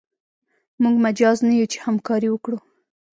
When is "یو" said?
1.59-1.67